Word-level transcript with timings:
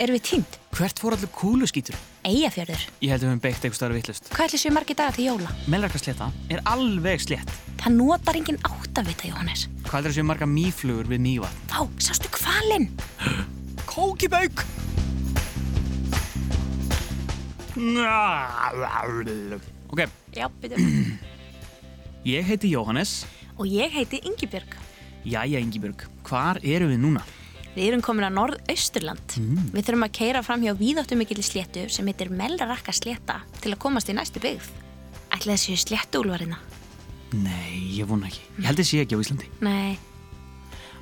erum 0.00 0.16
við 0.16 0.24
tínd? 0.30 0.56
Hvert 0.76 1.00
fór 1.02 1.16
allur 1.16 1.30
kúluskítur? 1.34 1.96
Eyjafjörður. 2.26 2.82
Ég 3.04 3.12
held 3.12 3.20
að 3.20 3.26
við 3.26 3.30
höfum 3.30 3.42
beitt 3.44 3.58
eitthvað 3.64 3.78
starf 3.78 3.96
vittlust. 3.98 4.30
Hvað 4.34 4.48
ætli 4.50 4.60
séu 4.62 4.72
margir 4.76 4.98
dagar 4.98 5.16
til 5.16 5.26
jóla? 5.28 5.52
Melrakasleta 5.72 6.30
er 6.52 6.62
alveg 6.70 7.22
slétt. 7.24 7.52
Það 7.80 7.96
notar 7.96 8.38
enginn 8.40 8.60
áttavita, 8.68 9.28
Jóhannes. 9.30 9.66
Hvað 9.88 10.06
er 10.08 10.12
þessi 10.14 10.26
marga 10.30 10.48
mýflugur 10.50 11.08
við 11.10 11.22
mýva? 11.24 11.50
Þá, 11.72 11.80
sástu 12.08 12.32
kvalinn? 12.36 12.90
Kókibauk! 13.90 14.64
Ok, 19.90 20.00
Já, 20.36 20.46
byrju. 20.60 20.78
ég 22.24 22.44
heiti 22.46 22.68
Jóhannes. 22.70 23.24
Og 23.58 23.66
ég 23.66 23.90
heiti 23.92 24.20
Ingibjörg. 24.24 24.76
Jæja, 25.24 25.58
Ingibjörg, 25.60 26.04
hvar 26.24 26.60
eru 26.62 26.86
við 26.88 27.00
núna? 27.02 27.22
Við 27.76 27.86
erum 27.86 28.02
komin 28.02 28.26
að 28.26 28.34
Norð-Austurland. 28.34 29.36
Við 29.70 29.84
þurfum 29.86 30.06
að 30.08 30.14
keira 30.18 30.42
fram 30.42 30.64
hjá 30.64 30.72
víðáttumikilli 30.74 31.44
sléttu 31.46 31.86
sem 31.92 32.08
heitir 32.10 32.32
Melrarakka 32.34 32.90
slétta 32.96 33.40
til 33.60 33.70
að 33.70 33.82
komast 33.84 34.10
í 34.10 34.16
næstu 34.16 34.42
byggð. 34.42 34.66
Ætli 35.30 35.54
þessi 35.54 35.76
sléttu 35.78 36.24
úlvarina? 36.24 36.58
Nei, 37.38 37.94
ég 37.94 38.10
vona 38.10 38.26
ekki. 38.26 38.42
Ég 38.58 38.66
held 38.66 38.82
sé 38.82 39.04
ekki 39.04 39.14
á 39.14 39.22
Íslandi. 39.22 39.50
Nei. 39.62 39.94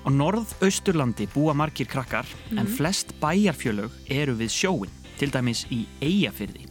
Á 0.05 0.09
norð-austurlandi 0.13 1.31
búa 1.33 1.57
margir 1.57 1.89
krakkar 1.89 2.29
en 2.53 2.69
flest 2.69 3.17
bæjarfjölög 3.23 3.97
eru 4.13 4.37
við 4.37 4.53
sjóin, 4.53 4.93
til 5.17 5.33
dæmis 5.33 5.65
í 5.73 5.87
Eyjafyrði. 6.05 6.69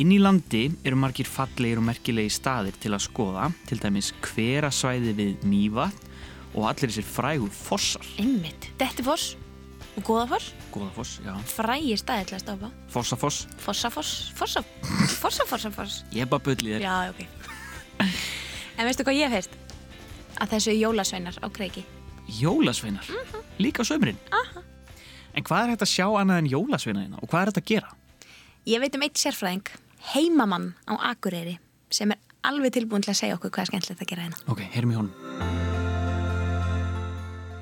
Inn 0.00 0.14
í 0.14 0.18
landi 0.22 0.70
eru 0.86 0.96
margir 0.96 1.28
fallegir 1.28 1.80
og 1.82 1.88
merkilegi 1.90 2.32
staðir 2.32 2.76
til 2.80 2.94
að 2.94 3.04
skoða, 3.04 3.48
til 3.68 3.80
dæmis 3.82 4.14
hverasvæði 4.24 5.14
við 5.20 5.48
Mývatn 5.50 6.07
og 6.54 6.64
allir 6.70 6.90
þessir 6.90 7.06
frægu 7.06 7.50
fossar. 7.52 8.06
Einmitt. 8.20 8.70
Dettifoss 8.80 9.34
og 9.98 10.04
Góðafoss. 10.06 10.52
Góðafoss, 10.72 11.16
já. 11.24 11.34
Frægir 11.50 11.98
staðir 12.00 12.28
til 12.30 12.38
að 12.38 12.44
stofa. 12.44 12.70
Fossafoss. 12.94 13.40
Fossafoss. 13.64 14.12
Fossa. 14.38 14.62
Fossafossafoss. 15.18 16.02
Ég 16.14 16.24
er 16.26 16.30
bara 16.30 16.44
bullið 16.46 16.78
þér. 16.78 16.84
Já, 16.86 17.10
ok. 17.10 17.24
en 18.78 18.86
veistu 18.88 19.06
hvað 19.06 19.18
ég 19.18 19.32
hef 19.32 19.38
heist? 19.40 19.58
Að 20.38 20.54
þessu 20.54 20.76
jólasveinar 20.78 21.38
á 21.42 21.46
kreiki. 21.50 21.82
Jólasveinar. 22.38 23.08
Líka 23.58 23.82
á 23.82 23.88
sömurinn. 23.88 24.20
En 25.34 25.44
hvað 25.46 25.64
er 25.64 25.72
hægt 25.74 25.84
að 25.86 25.92
sjá 25.92 26.06
annað 26.18 26.42
en 26.44 26.50
jólasveinaðina 26.52 27.20
og 27.22 27.30
hvað 27.30 27.40
er 27.42 27.52
þetta 27.52 27.64
að 27.64 27.72
gera? 27.72 27.92
Ég 28.68 28.82
veit 28.82 28.96
um 28.98 29.04
eitt 29.06 29.20
sérfræðing, 29.20 29.68
heimamann 30.12 30.72
á 30.90 30.94
Akureyri, 31.12 31.56
sem 31.94 32.12
er 32.12 32.18
alveg 32.46 32.74
tilbúin 32.76 33.04
til 33.04 33.14
að 33.14 33.20
segja 33.22 33.38
okkur 33.38 33.54
hvað 33.54 33.66
er 33.66 33.72
skemmtilegt 33.72 34.04
að 34.04 34.12
gera 34.12 34.26
hérna. 34.26 34.42
Ok, 34.50 34.62
heyrum 34.74 34.92
í 34.94 34.98
honum. 34.98 35.27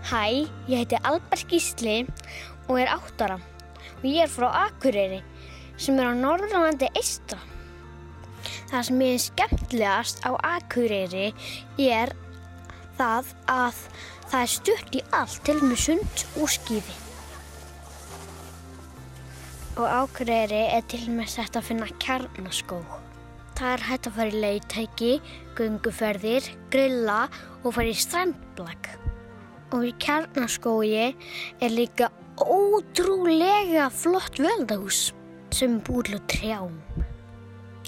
Hæ, 0.07 0.47
ég 0.71 0.79
heiti 0.79 0.99
Albert 1.03 1.49
Gísli 1.51 2.05
og 2.69 2.77
er 2.79 2.93
áttara 2.95 3.41
og 3.41 4.05
ég 4.07 4.21
er 4.23 4.29
frá 4.31 4.53
Akureyri 4.55 5.17
sem 5.83 5.97
er 5.99 6.07
á 6.07 6.15
Norðurlandi 6.15 6.87
eistra. 6.95 7.41
Það 8.71 8.85
sem 8.87 9.03
ég 9.03 9.17
er 9.17 9.25
skemmtilegast 9.25 10.23
á 10.23 10.31
Akureyri 10.39 11.33
er 11.83 12.13
það 13.01 13.33
að 13.51 13.81
það 14.29 14.45
er 14.45 14.53
stutt 14.53 14.95
í 14.95 15.03
allt 15.23 15.41
til 15.49 15.57
með 15.65 15.83
sund 15.89 16.25
og 16.39 16.55
skýði. 16.55 16.95
Og 19.75 19.89
Akureyri 19.91 20.63
er 20.69 20.87
til 20.87 21.03
með 21.17 21.35
þetta 21.35 21.65
að 21.65 21.69
finna 21.73 21.91
kjarnaskóg. 22.07 22.95
Það 23.59 23.75
er 23.75 23.85
hægt 23.91 24.07
að 24.07 24.17
fara 24.21 24.31
í 24.31 24.47
leiðtæki, 24.47 25.13
gunguferðir, 25.59 26.49
grilla 26.71 27.21
og 27.65 27.75
fara 27.75 27.91
í 27.91 27.99
strandblag. 28.07 28.95
Og 29.75 29.89
í 29.89 29.93
kjarnaskói 30.03 31.15
er 31.59 31.73
líka 31.73 32.13
ótrúlega 32.39 33.89
flott 33.91 34.39
veldahús 34.39 35.11
sem 35.55 35.79
búið 35.83 36.17
á 36.17 36.21
trjám. 36.31 36.75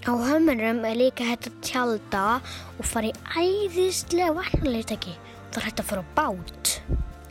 Á 0.08 0.12
hömmurum 0.14 0.84
er 0.88 0.96
líka 0.96 1.26
hægt 1.26 1.50
að 1.50 1.58
tjálta 1.66 2.24
og 2.78 2.86
fara 2.86 3.10
í 3.10 3.16
æðislega 3.36 4.34
vatnarleitaki. 4.38 5.14
Það 5.52 5.60
er 5.60 5.66
hægt 5.68 5.82
að 5.82 5.88
fara 5.90 6.04
á 6.04 6.12
bát. 6.16 6.70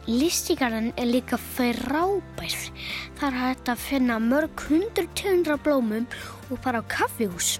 Listíkarinn 0.08 0.92
er 0.96 1.10
líka 1.10 1.40
frábær. 1.42 2.58
Það 3.18 3.28
er 3.28 3.40
hægt 3.42 3.72
að 3.72 3.82
finna 3.84 4.20
mörg 4.24 4.68
hundur 4.70 5.08
tjöndra 5.18 5.58
blómum 5.60 6.06
og 6.52 6.62
fara 6.64 6.80
á 6.80 6.90
kaffihús. 6.92 7.58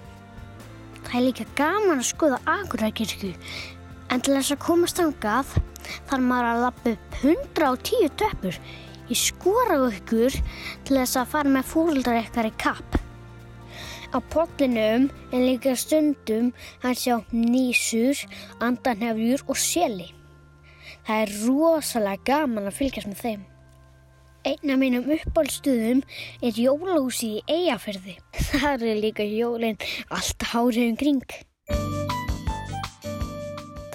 Það 1.08 1.16
er 1.18 1.26
líka 1.26 1.48
gaman 1.56 1.98
að 1.98 2.10
skoða 2.12 2.38
Akureykirkju 2.44 3.34
en 4.08 4.22
til 4.24 4.36
þess 4.36 4.54
að 4.54 4.64
komast 4.64 5.00
ángað 5.02 5.56
þarf 6.10 6.24
maður 6.24 6.50
að 6.52 6.62
lappa 6.64 6.94
upp 6.94 7.18
110 7.22 8.14
töppur. 8.22 8.60
Ég 9.08 9.20
skora 9.20 9.78
ykkur 9.88 10.34
til 10.84 10.96
þess 10.98 11.16
að 11.16 11.30
fara 11.32 11.52
með 11.52 11.70
fóröldar 11.72 12.20
ykkar 12.22 12.50
í 12.50 12.54
kapp. 12.60 12.98
Á 14.08 14.18
potlinum 14.32 15.10
er 15.32 15.42
líka 15.44 15.74
stundum 15.76 16.52
að 16.80 16.96
sjá 17.02 17.14
nýsur, 17.32 18.22
andanhefjur 18.64 19.44
og 19.48 19.60
seli. 19.60 20.08
Það 21.04 21.22
er 21.24 21.36
rosalega 21.44 22.24
gaman 22.28 22.68
að 22.68 22.78
fylgjast 22.80 23.10
með 23.10 23.22
þeim. 23.24 23.46
Einn 24.48 24.72
af 24.72 24.80
mínum 24.80 25.08
uppáldstuðum 25.12 26.00
er 26.44 26.60
jólahúsi 26.62 27.34
í 27.36 27.44
Eyjafyrði. 27.52 28.16
Það 28.52 28.84
er 28.92 29.00
líka 29.02 29.26
jólinn 29.26 29.80
allt 30.08 30.50
hárið 30.52 30.92
um 30.92 30.98
kring. 31.00 31.38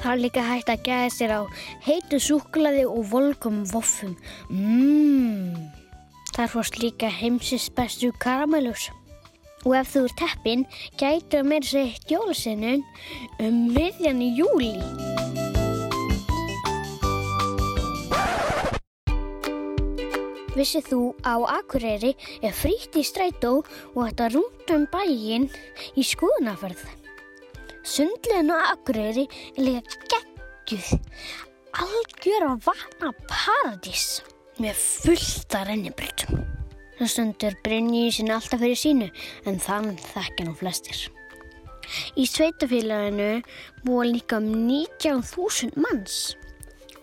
Það 0.04 0.12
er 0.12 0.20
líka 0.20 0.42
hægt 0.44 0.68
að 0.68 0.82
gæða 0.84 1.12
sér 1.16 1.32
á 1.32 1.42
heitu 1.86 2.18
súklaði 2.20 2.82
og 2.92 3.06
volkum 3.08 3.62
voffum. 3.72 4.18
Mmm, 4.52 5.54
það 6.34 6.42
er 6.44 6.50
fórst 6.52 6.80
líka 6.82 7.08
heimsins 7.08 7.70
bestu 7.72 8.10
karamellus. 8.20 8.90
Og 9.64 9.78
ef 9.80 9.94
þú 9.94 10.02
er 10.04 10.16
teppin, 10.20 10.66
gætur 11.00 11.40
að 11.40 11.48
meira 11.48 11.70
sér 11.70 11.88
eitt 11.88 12.12
jólasinnun 12.12 12.84
um 13.46 13.62
miðjan 13.72 14.20
í 14.26 14.28
júli. 14.42 14.74
Vissið 20.58 20.90
þú 20.92 21.00
á 21.24 21.40
Akureyri 21.62 22.12
er 22.44 22.52
frítt 22.52 23.00
í 23.00 23.06
strætó 23.08 23.62
og 23.96 24.04
þetta 24.04 24.30
rúnt 24.36 24.76
um 24.76 24.84
bæinn 24.92 25.48
í 25.96 26.04
skoðunaferð. 26.12 27.03
Sundlegin 27.84 28.48
á 28.48 28.72
Akureyri 28.72 29.26
er 29.58 29.66
líka 29.66 30.00
geggjuð, 30.08 31.02
algjör 31.76 32.46
að 32.48 32.62
vatna 32.70 33.10
paradís 33.28 34.22
með 34.64 34.78
fullta 34.80 35.66
rennibröldum. 35.68 36.46
Það 36.96 37.12
stundur 37.12 37.58
brinni 37.66 38.06
í 38.08 38.14
sinni 38.16 38.32
alltaf 38.32 38.62
fyrir 38.64 38.80
sínu 38.80 39.10
en 39.50 39.60
þann 39.60 39.98
þekkja 40.00 40.46
nú 40.48 40.54
flestir. 40.56 41.02
Í 42.16 42.24
sveitafélaginu 42.30 43.44
búa 43.84 44.08
líka 44.08 44.40
um 44.40 44.48
19.000 44.70 45.76
manns. 45.76 46.38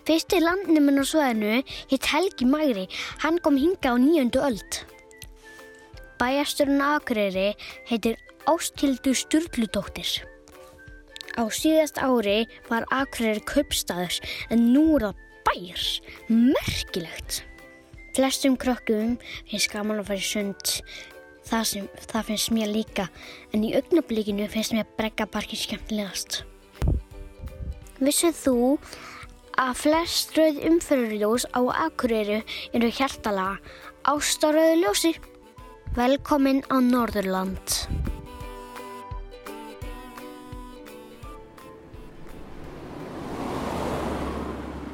Fyrsti 0.09 0.41
landnuminn 0.41 0.97
á 0.97 1.05
sveðinu 1.05 1.61
hitt 1.91 2.09
Helgi 2.09 2.49
Magri, 2.49 2.87
hann 3.21 3.37
kom 3.45 3.61
hinga 3.61 3.93
á 3.93 3.95
nýjöndu 4.01 4.41
öld. 4.41 4.81
Bæjasturinn 6.17 6.81
Akureyri 6.81 7.51
heitir 7.85 8.17
Ástildur 8.49 9.13
Sturludóttir. 9.13 10.25
Á 11.39 11.43
síðast 11.47 12.01
ári 12.01 12.47
var 12.67 12.87
Akureyri 12.91 13.43
kaupstaður 13.47 14.19
en 14.51 14.67
nú 14.73 14.97
er 14.97 15.07
það 15.07 15.21
bæjar, 15.47 15.85
merkilegt. 16.27 17.41
Flestum 18.15 18.57
krökkum 18.59 19.15
finnst 19.47 19.71
gaman 19.71 20.01
að 20.01 20.11
fara 20.11 20.19
í 20.19 20.27
sund, 20.27 20.73
það, 21.47 21.63
sem, 21.69 21.87
það 22.11 22.27
finnst 22.29 22.51
mér 22.55 22.71
líka, 22.71 23.07
en 23.55 23.63
í 23.63 23.71
augnablikinu 23.79 24.49
finnst 24.51 24.75
mér 24.75 24.89
breggaparki 24.99 25.59
skemmtilegast. 25.59 26.41
Vissið 28.01 28.37
þú 28.43 28.57
að 29.61 29.75
flest 29.77 30.35
rauð 30.35 30.63
umfyrirljós 30.71 31.47
á 31.55 31.61
Akureyri 31.87 32.41
eru 32.75 32.91
hjartalaga 32.91 33.59
ástarauðu 34.09 34.79
ljósi. 34.81 35.13
Velkomin 35.95 36.63
á 36.71 36.79
Norðurland. 36.79 38.10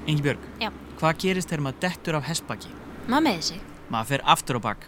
Ingi 0.07 0.23
Björg, 0.23 0.43
Já. 0.61 0.69
hvað 0.99 1.17
gerist 1.23 1.49
þegar 1.51 1.63
maður 1.65 1.81
dettur 1.83 2.17
af 2.19 2.27
hestbaki? 2.29 2.69
Maður 3.11 3.25
með 3.25 3.39
þessi. 3.41 3.57
Maður 3.91 4.09
fer 4.11 4.23
aftur 4.33 4.59
á 4.59 4.61
bak. 4.63 4.87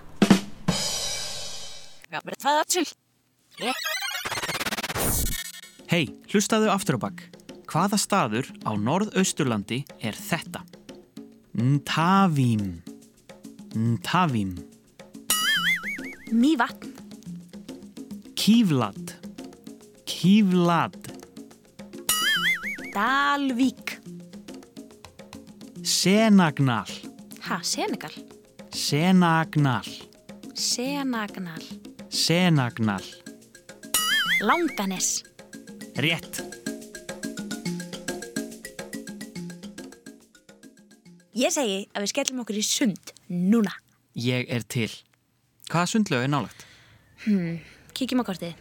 Já, 2.09 2.19
bara 2.23 2.39
það 2.39 2.61
til. 2.73 2.85
Hei, 5.89 6.05
hlustaðu 6.31 6.71
aftur 6.71 6.97
á 6.97 6.99
bak. 7.03 7.25
Hvaða 7.69 7.99
staður 8.01 8.47
á 8.65 8.71
norðausturlandi 8.79 9.83
er 9.99 10.15
þetta? 10.17 10.63
Ntavím. 11.59 12.79
Ntavím. 13.75 14.55
Mývatn. 16.31 16.95
Kívlad. 18.39 19.13
Kívlad. 20.07 20.97
Dalvík. 22.95 23.88
Senagnal. 25.89 26.85
Ha, 27.41 27.59
Senegal. 27.63 28.11
Senagnal. 28.69 29.85
Senagnal. 30.53 31.63
Senagnal. 32.09 33.03
Langanes. 34.45 35.23
Rétt. 35.97 36.43
Ég 41.33 41.49
segi 41.55 41.79
að 41.89 42.05
við 42.05 42.11
skellum 42.13 42.43
okkur 42.43 42.59
í 42.61 42.65
sund 42.69 43.13
núna. 43.33 43.73
Ég 44.13 44.45
er 44.45 44.67
til. 44.69 44.91
Hvaða 45.73 45.89
sundlög 45.95 46.27
er 46.27 46.29
nálagt? 46.35 46.67
Kíkjum 47.97 48.21
á 48.21 48.29
kortið. 48.29 48.53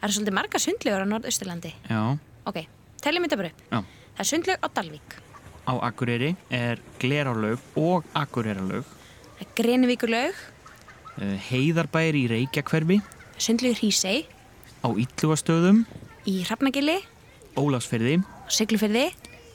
Það 0.00 0.08
eru 0.08 0.16
svolítið 0.18 0.36
marga 0.40 0.62
sundlegur 0.66 1.06
á 1.06 1.12
Norðausturlandi. 1.12 1.70
Já. 1.86 2.02
Ok, 2.50 2.64
teljum 3.04 3.28
þetta 3.28 3.40
bara 3.44 3.54
upp. 3.54 3.62
Já. 3.70 3.78
Það 4.18 4.26
er 4.26 4.32
sundleg 4.32 4.58
á 4.58 4.68
Dalvík. 4.74 5.16
Á 5.64 5.72
Akureyri 5.80 6.34
er 6.52 6.78
Glerárlaug 7.00 7.58
og 7.80 8.04
er 8.14 9.46
Grenivíkurlaug, 9.56 10.34
eh, 11.20 11.38
Heiðarbær 11.50 12.14
í 12.14 12.28
Reykjakverfi. 12.28 13.00
sundlegur 13.38 13.78
Hrísei, 13.80 14.26
Á 14.84 14.88
Ítlugastöðum. 14.92 15.84
í 16.26 16.44
Hrafnagili, 16.44 16.98
Ólafsferði. 17.56 18.22
Siglufyrði, 18.48 19.12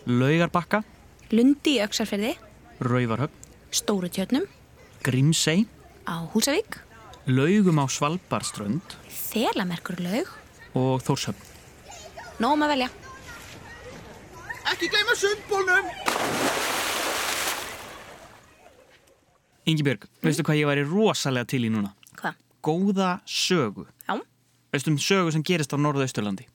Laugarbakka. 0.07 0.83
Lundi 1.31 1.77
í 1.77 1.81
Öksarfyrði, 1.85 2.35
Rauvarhöfn. 2.81 3.29
Stóru 3.71 4.09
tjörnum, 4.09 4.47
Grímsey. 5.03 5.67
á 6.07 6.25
Húsavík, 6.33 6.79
Laugum 7.27 7.77
á 7.79 7.85
Svalbarströnd. 7.88 8.81
Þelamerkurlaug, 9.31 10.27
Og 10.73 11.01
Þórshöfn. 11.03 11.35
nógum 12.39 12.63
að 12.63 12.69
velja. 12.69 12.89
Ekki 14.69 14.89
gleyma 14.92 15.16
sundbólnum! 15.18 15.88
Ingi 19.69 19.86
Björg, 19.86 20.06
veistu 20.25 20.44
hvað 20.45 20.60
ég 20.62 20.69
væri 20.69 20.83
rosalega 20.89 21.48
til 21.50 21.62
í 21.68 21.71
núna? 21.74 21.92
Hvað? 22.18 22.38
Góða 22.66 23.10
sögu. 23.30 23.86
Já, 24.07 24.16
Veistu 24.74 24.92
um 24.94 24.98
sögu 25.01 25.31
sem 25.33 25.44
gerist 25.45 25.74
á 25.74 25.77
Norðausturlandi? 25.81 26.45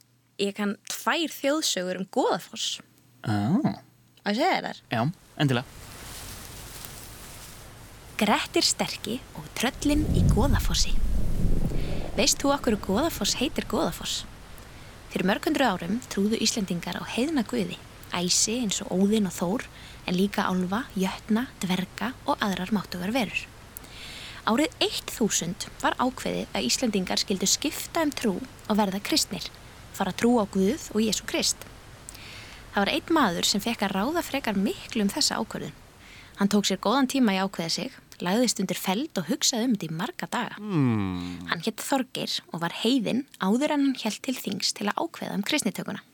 ég 0.42 0.50
kann 0.56 0.72
tvær 0.90 1.30
þjóðsögur 1.30 2.00
um 2.00 2.06
Goðafoss. 2.10 2.80
Ah. 3.22 3.78
Á 4.26 4.28
ég 4.32 4.38
segja 4.40 4.56
þér 4.56 4.64
þar? 4.66 4.80
Já, 4.90 5.02
endilega. 5.38 5.80
Grettir 8.18 8.66
sterki 8.66 9.20
og 9.38 9.46
tröllin 9.58 10.02
í 10.18 10.24
Goðafossi. 10.32 10.90
Veist 12.18 12.42
þú 12.42 12.50
okkur 12.56 12.78
Goðafoss 12.82 13.36
heitir 13.38 13.66
Goðafoss? 13.70 14.24
Fyrir 15.14 15.26
mörgundru 15.30 15.66
árum 15.70 16.00
trúðu 16.10 16.38
Íslendingar 16.42 16.98
á 16.98 17.04
heiðna 17.14 17.46
guði, 17.46 17.78
æsi 18.20 18.60
eins 18.62 18.80
og 18.84 18.92
óðinn 18.94 19.28
og 19.30 19.34
þór, 19.34 19.66
en 20.06 20.18
líka 20.18 20.46
álfa, 20.46 20.84
jötna, 20.98 21.48
dverga 21.62 22.12
og 22.26 22.40
aðrar 22.44 22.72
máttugar 22.76 23.12
verur. 23.14 23.44
Árið 24.44 24.74
1000 24.84 25.68
var 25.80 25.96
ákveðið 25.96 26.50
að 26.52 26.66
Íslendingar 26.68 27.22
skildu 27.22 27.48
skipta 27.48 28.02
um 28.04 28.10
trú 28.12 28.34
og 28.40 28.76
verða 28.76 29.00
kristnir, 29.00 29.46
fara 29.96 30.12
trú 30.12 30.36
á 30.36 30.44
Guð 30.44 30.90
og 30.92 31.00
Jésu 31.00 31.24
Krist. 31.24 31.56
Það 32.74 32.82
var 32.82 32.92
einn 32.92 33.14
maður 33.16 33.48
sem 33.48 33.62
fekk 33.64 33.86
að 33.86 33.94
ráða 33.96 34.24
frekar 34.26 34.58
miklu 34.58 35.06
um 35.06 35.12
þessa 35.12 35.38
ákvörðun. 35.40 35.76
Hann 36.36 36.50
tók 36.50 36.66
sér 36.68 36.80
góðan 36.82 37.08
tíma 37.08 37.36
í 37.36 37.40
ákveða 37.40 37.70
sig, 37.70 37.92
lagðist 38.20 38.60
undir 38.60 38.78
feld 38.78 39.16
og 39.20 39.28
hugsaði 39.30 39.68
um 39.68 39.76
þetta 39.76 39.86
í 39.88 39.98
marga 40.00 40.28
daga. 40.30 40.58
Mm. 40.60 41.46
Hann 41.48 41.62
hétt 41.64 41.84
Þorgir 41.86 42.40
og 42.50 42.64
var 42.66 42.74
heiðinn 42.82 43.24
áður 43.38 43.76
en 43.76 43.86
hann 43.88 44.00
held 44.02 44.20
til 44.26 44.36
þings 44.36 44.74
til 44.76 44.90
að 44.90 44.98
ákveða 45.00 45.38
um 45.38 45.46
kristnitökuna. 45.46 46.04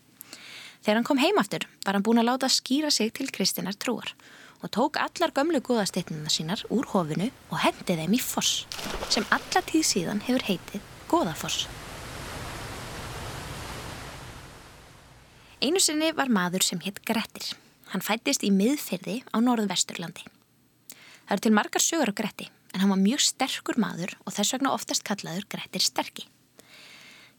Þegar 0.81 0.97
hann 0.97 1.07
kom 1.07 1.21
heimaftur 1.21 1.67
var 1.85 1.97
hann 1.97 2.05
búin 2.05 2.21
að 2.21 2.29
láta 2.31 2.49
skýra 2.49 2.91
sig 2.91 3.13
til 3.13 3.29
kristinar 3.33 3.77
trúar 3.77 4.13
og 4.61 4.69
tók 4.69 4.97
allar 5.01 5.33
gömlu 5.33 5.61
góðasteitnuna 5.65 6.29
sínar 6.29 6.61
úr 6.69 6.85
hofinu 6.93 7.31
og 7.49 7.61
hendi 7.63 7.97
þeim 7.97 8.17
í 8.17 8.21
foss 8.21 8.65
sem 9.09 9.25
alla 9.29 9.61
tíð 9.65 9.85
síðan 9.89 10.25
hefur 10.25 10.45
heitið 10.49 10.89
Góðafoss. 11.11 11.65
Einu 15.59 15.81
sinni 15.83 16.13
var 16.15 16.31
maður 16.31 16.63
sem 16.63 16.79
hétt 16.85 17.01
Grettir. 17.03 17.49
Hann 17.91 18.03
fættist 18.05 18.45
í 18.47 18.51
miðfyrði 18.55 19.17
á 19.27 19.37
norðvesturlandi. 19.43 20.23
Það 21.27 21.33
eru 21.35 21.43
til 21.43 21.51
margar 21.57 21.83
sögur 21.83 22.13
á 22.15 22.15
Gretti, 22.15 22.47
en 22.71 22.79
hann 22.79 22.93
var 22.93 23.01
mjög 23.03 23.25
sterkur 23.27 23.75
maður 23.83 24.15
og 24.23 24.31
þess 24.37 24.55
vegna 24.55 24.71
oftast 24.71 25.03
kallaður 25.03 25.49
Grettir 25.51 25.83
sterki. 25.83 26.23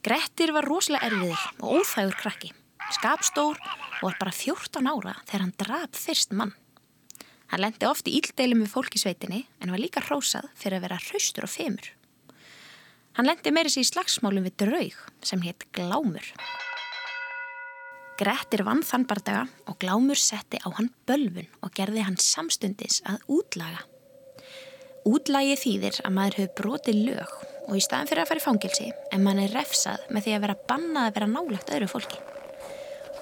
Grettir 0.05 0.53
var 0.53 0.69
rosalega 0.69 1.09
erfiður 1.09 1.49
og 1.63 1.81
óþægur 1.81 2.19
krakki, 2.21 2.53
skapstór 2.99 3.61
og 4.03 4.05
var 4.09 4.19
bara 4.21 4.35
14 4.35 4.91
ára 4.91 5.15
þegar 5.29 5.45
hann 5.47 5.57
draf 5.61 6.03
fyrst 6.03 6.35
mann. 6.37 6.55
Hann 7.53 7.61
lendi 7.61 7.85
oft 7.85 8.09
í 8.09 8.15
íldeilum 8.17 8.63
við 8.65 8.73
fólkisveitinni 8.73 9.43
en 9.61 9.73
var 9.75 9.81
líka 9.83 10.01
hrósað 10.07 10.49
fyrir 10.57 10.79
að 10.79 10.87
vera 10.87 11.01
hraustur 11.05 11.45
og 11.45 11.53
femur. 11.53 11.91
Hann 13.19 13.29
lendi 13.29 13.53
meiri 13.53 13.69
sér 13.69 13.85
í 13.85 13.91
slagsmálum 13.91 14.47
við 14.49 14.55
draug 14.65 15.01
sem 15.21 15.43
hétt 15.45 15.67
Glámur. 15.77 16.25
Grettir 18.17 18.65
vann 18.65 18.81
þann 18.87 19.05
bardaga 19.09 19.45
og 19.69 19.77
Glámur 19.83 20.17
setti 20.17 20.61
á 20.65 20.73
hann 20.79 20.89
bölvun 21.09 21.51
og 21.61 21.77
gerði 21.77 22.07
hann 22.07 22.17
samstundis 22.17 23.03
að 23.05 23.21
útlaga. 23.37 23.85
Útlagi 25.05 25.59
þýðir 25.59 26.01
að 26.07 26.17
maður 26.17 26.41
hefur 26.41 26.59
brotið 26.63 27.01
lög 27.11 27.39
og 27.69 27.77
í 27.77 27.85
staðan 27.85 28.09
fyrir 28.09 28.25
að 28.25 28.33
fara 28.33 28.41
í 28.41 28.47
fangilsi 28.49 28.93
en 29.13 29.27
mann 29.27 29.45
er 29.45 29.53
refsað 29.53 30.09
með 30.09 30.25
því 30.25 30.37
að 30.37 30.45
vera 30.47 30.61
bannað 30.73 31.09
að 31.09 31.17
vera 31.19 31.35
nálagt 31.37 31.75
öðru 31.77 31.91
fólki. 31.91 32.32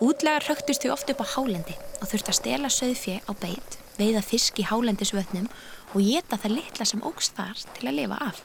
Útlagar 0.00 0.46
högtust 0.48 0.80
því 0.80 0.90
oft 0.94 1.10
upp 1.12 1.18
á 1.20 1.32
hálendi 1.34 1.74
og 2.00 2.08
þurfti 2.08 2.32
að 2.32 2.36
stela 2.38 2.68
söðfjö 2.72 3.18
á 3.20 3.32
beit, 3.36 3.74
veiða 3.98 4.22
fisk 4.24 4.56
í 4.56 4.64
hálendisvötnum 4.64 5.48
og 5.92 5.98
geta 6.00 6.38
það 6.40 6.54
litla 6.54 6.86
sem 6.88 7.02
ógst 7.04 7.34
þar 7.36 7.58
til 7.76 7.88
að 7.90 7.96
lifa 7.98 8.20
af. 8.30 8.38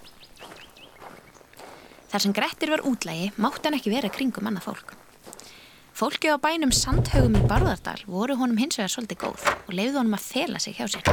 Þar 2.12 2.24
sem 2.26 2.34
Grettir 2.36 2.74
var 2.74 2.84
útlagi 2.84 3.30
mátti 3.40 3.70
hann 3.70 3.78
ekki 3.78 3.94
vera 3.94 4.10
kringum 4.12 4.50
annað 4.52 4.66
fólk. 4.68 4.92
Fólkið 5.96 6.36
á 6.36 6.44
bænum 6.44 6.74
Sandhaugum 6.76 7.38
í 7.40 7.44
Barðardal 7.48 8.02
voru 8.04 8.36
honum 8.42 8.60
hins 8.60 8.76
vegar 8.76 8.92
svolítið 8.92 9.22
góð 9.24 9.46
og 9.54 9.72
leiði 9.72 9.96
honum 9.96 10.18
að 10.18 10.26
fela 10.28 10.60
sig 10.60 10.76
hjá 10.76 10.90
sér. 10.92 11.08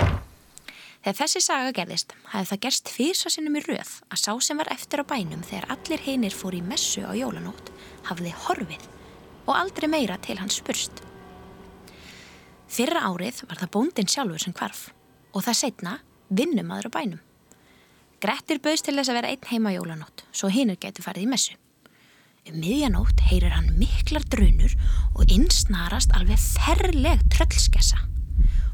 Þegar 1.04 1.18
þessi 1.20 1.42
saga 1.42 1.70
gerðist, 1.76 2.16
hafði 2.32 2.50
það 2.50 2.62
gerst 2.66 2.90
fyrsa 2.90 3.30
sinnum 3.30 3.60
í 3.60 3.62
röð 3.62 3.94
að 4.10 4.24
sá 4.24 4.32
sem 4.42 4.58
var 4.58 4.72
eftir 4.74 5.02
á 5.02 5.10
bænum 5.14 5.46
þegar 5.46 5.70
allir 5.76 6.02
hinir 6.02 6.34
fór 6.34 6.58
í 6.58 6.64
messu 6.66 7.06
á 7.06 7.14
jólanót 7.14 7.70
hafði 8.10 8.34
horfið 8.48 8.90
og 9.46 9.56
aldrei 9.56 9.88
meira 9.90 10.18
til 10.22 10.38
hans 10.40 10.60
spurst. 10.60 11.02
Fyrra 12.72 13.04
árið 13.10 13.42
var 13.48 13.60
það 13.60 13.72
bóndin 13.74 14.08
sjálfur 14.08 14.40
sem 14.40 14.54
kvarf 14.56 14.86
og 15.32 15.44
það 15.44 15.58
setna 15.58 15.98
vinnumadur 16.32 16.88
á 16.88 16.96
bænum. 16.96 17.20
Grettir 18.22 18.62
bauðst 18.62 18.86
til 18.86 18.94
þess 18.96 19.10
að 19.10 19.18
vera 19.18 19.32
einn 19.34 19.50
heima 19.50 19.74
jólanót 19.74 20.24
svo 20.30 20.48
hinir 20.52 20.78
getur 20.80 21.04
farið 21.04 21.26
í 21.26 21.32
messu. 21.32 21.58
Um 22.48 22.56
miðjanótt 22.58 23.20
heyrir 23.28 23.54
hann 23.54 23.68
miklar 23.78 24.24
drunur 24.30 24.72
og 25.14 25.30
innsnarast 25.30 26.14
alveg 26.16 26.40
ferleg 26.40 27.20
tröllskessa. 27.34 28.00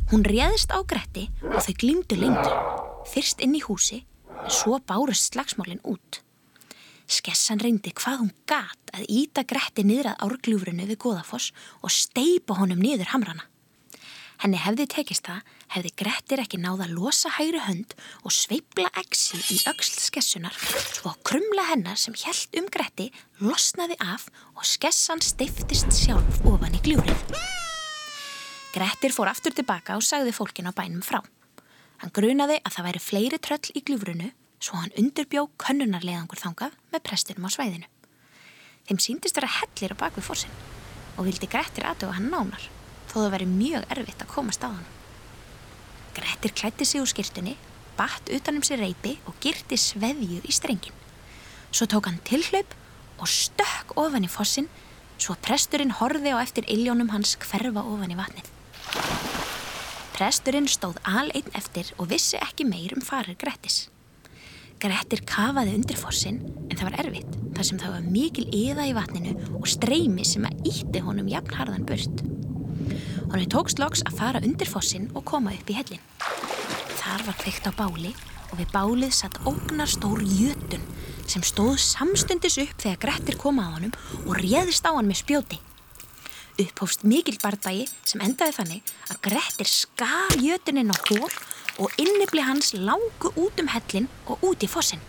Hún 0.08 0.24
réðist 0.24 0.72
á 0.72 0.80
Gretti 0.88 1.26
og 1.42 1.60
þau 1.64 1.74
glýmdu 1.82 2.16
lengi, 2.16 2.54
fyrst 3.12 3.42
inn 3.44 3.58
í 3.58 3.64
húsi 3.64 4.04
en 4.38 4.52
svo 4.52 4.78
bárust 4.80 5.34
slagsmálinn 5.34 5.84
út. 5.84 6.22
Skessan 7.08 7.62
reyndi 7.62 7.94
hvað 7.96 8.18
hún 8.20 8.32
gat 8.48 8.90
að 8.92 9.06
íta 9.08 9.44
Gretti 9.48 9.84
niður 9.86 10.10
að 10.10 10.26
árgljúfrunu 10.26 10.88
við 10.90 10.98
Goðafoss 11.00 11.54
og 11.80 11.92
steipa 11.94 12.58
honum 12.58 12.82
niður 12.84 13.14
hamrana. 13.14 13.46
Henni 14.38 14.58
hefði 14.60 14.84
tekist 14.92 15.26
það, 15.26 15.40
hefði 15.74 15.90
Grettir 15.98 16.42
ekki 16.44 16.60
náða 16.62 16.84
að 16.84 16.92
losa 16.94 17.32
hægri 17.34 17.62
hönd 17.64 17.94
og 18.22 18.34
sveibla 18.36 18.90
exi 19.00 19.40
í 19.40 19.56
öxl 19.66 19.96
skessunar 20.04 20.54
svo 20.54 21.10
að 21.10 21.24
krumla 21.26 21.64
hennar 21.72 21.98
sem 21.98 22.14
hjælt 22.14 22.54
um 22.60 22.68
Gretti 22.70 23.08
losnaði 23.40 23.96
af 24.04 24.28
og 24.54 24.68
skessan 24.68 25.24
steiftist 25.24 25.90
sjálf 25.96 26.44
ofan 26.46 26.76
í 26.76 26.82
gljúrið. 26.84 27.24
Grettir 28.76 29.16
fór 29.16 29.32
aftur 29.32 29.56
tilbaka 29.56 29.96
og 29.98 30.04
sagði 30.06 30.36
fólkin 30.36 30.70
á 30.70 30.76
bænum 30.76 31.02
frá. 31.02 31.18
Hann 31.98 32.14
grunaði 32.14 32.60
að 32.62 32.76
það 32.76 32.86
væri 32.90 33.02
fleiri 33.02 33.40
tröll 33.42 33.72
í 33.74 33.82
gljúfrunu 33.82 34.30
svo 34.58 34.80
hann 34.80 34.94
undirbjó 34.98 35.46
könnunarleðangur 35.60 36.40
þangað 36.42 36.76
með 36.92 37.04
prestinum 37.06 37.46
á 37.46 37.50
svæðinu. 37.54 37.88
Þeim 38.88 39.00
síndist 39.04 39.38
vera 39.38 39.50
hellir 39.58 39.94
á 39.94 40.00
bakvið 40.00 40.26
fórsinn 40.26 40.58
og 41.18 41.26
vildi 41.26 41.48
Grettir 41.50 41.86
aðtöfa 41.88 42.16
hann 42.16 42.30
nánar 42.32 42.68
þó 43.08 43.16
það 43.18 43.32
veri 43.34 43.48
mjög 43.50 43.86
erfitt 43.94 44.24
að 44.24 44.32
komast 44.32 44.64
á 44.64 44.70
hann. 44.70 44.86
Grettir 46.16 46.54
klætti 46.54 46.86
sig 46.88 47.02
úr 47.02 47.10
skýrtunni, 47.10 47.54
batt 47.98 48.30
utanum 48.34 48.64
sér 48.66 48.82
reypi 48.82 49.16
og 49.26 49.36
girti 49.42 49.78
sveðju 49.78 50.42
í 50.42 50.54
strengin. 50.54 50.96
Svo 51.70 51.86
tók 51.86 52.08
hann 52.08 52.20
tilhlaup 52.24 52.74
og 53.18 53.28
stökk 53.30 53.96
ofan 53.98 54.26
í 54.26 54.30
fossin 54.30 54.68
svo 55.18 55.34
presturinn 55.42 55.94
horfi 55.98 56.32
á 56.32 56.38
eftir 56.40 56.66
iljónum 56.70 57.10
hans 57.12 57.36
hverfa 57.42 57.82
ofan 57.82 58.14
í 58.14 58.18
vatnið. 58.18 58.48
Presturinn 60.14 60.66
stóð 60.70 60.98
aleitt 61.06 61.50
eftir 61.54 61.92
og 61.98 62.10
vissi 62.10 62.38
ekki 62.40 62.66
meir 62.66 62.94
um 62.96 63.04
farir 63.04 63.38
Grettis. 63.38 63.86
Grettir 64.78 65.24
kafaði 65.26 65.72
undir 65.74 65.98
fossin 65.98 66.36
en 66.68 66.76
það 66.76 66.84
var 66.86 66.96
erfitt 67.02 67.32
þar 67.56 67.66
sem 67.66 67.78
það 67.80 67.94
var 67.96 68.04
mikil 68.14 68.44
yða 68.54 68.84
í 68.86 68.92
vatninu 68.94 69.32
og 69.58 69.66
streymi 69.66 70.26
sem 70.26 70.44
að 70.46 70.68
ítti 70.70 71.02
honum 71.02 71.30
jafnharðan 71.32 71.86
burt. 71.88 72.22
Honum 73.32 73.48
tókst 73.50 73.82
loks 73.82 74.04
að 74.06 74.20
fara 74.20 74.42
undir 74.46 74.70
fossin 74.70 75.08
og 75.18 75.26
koma 75.26 75.56
upp 75.56 75.72
í 75.72 75.78
hellin. 75.80 76.04
Þar 77.00 77.26
var 77.26 77.38
kveikt 77.42 77.66
á 77.66 77.72
báli 77.74 78.14
og 78.52 78.54
við 78.60 78.70
bálið 78.76 79.16
satt 79.18 79.40
ógnar 79.50 79.90
stór 79.90 80.22
jötun 80.22 80.86
sem 81.26 81.42
stóð 81.42 81.74
samstundis 81.82 82.60
upp 82.62 82.78
þegar 82.78 83.02
Grettir 83.02 83.40
kom 83.40 83.58
að 83.58 83.74
honum 83.80 83.98
og 84.28 84.38
réðist 84.38 84.86
á 84.86 84.94
hann 84.94 85.10
með 85.10 85.24
spjóti. 85.24 85.58
Upphófst 86.58 87.02
mikil 87.02 87.34
bardagi 87.42 87.90
sem 88.06 88.22
endaði 88.22 88.54
þannig 88.62 88.94
að 89.10 89.22
Grettir 89.26 89.74
skar 89.74 90.38
jötuninn 90.38 90.94
á 90.94 90.96
hól 91.10 91.32
og 91.78 91.94
innibli 91.96 92.42
hans 92.42 92.72
langu 92.74 93.30
út 93.36 93.60
um 93.62 93.70
hellin 93.70 94.08
og 94.26 94.42
út 94.42 94.64
í 94.66 94.70
fossin. 94.70 95.02